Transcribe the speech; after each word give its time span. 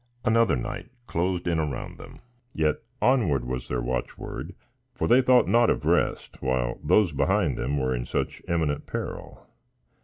Another 0.25 0.55
night 0.55 0.89
closed 1.05 1.45
in 1.45 1.59
around 1.59 1.99
them, 1.99 2.21
yet 2.55 2.77
"ONWARD" 3.03 3.45
was 3.45 3.67
their 3.67 3.83
watchword, 3.83 4.55
for 4.95 5.07
they 5.07 5.21
thought 5.21 5.47
not 5.47 5.69
of 5.69 5.85
rest 5.85 6.41
while 6.41 6.79
those 6.83 7.11
behind 7.11 7.55
them 7.55 7.77
were 7.77 7.93
in 7.93 8.07
such 8.07 8.41
imminent 8.47 8.87
peril. 8.87 9.45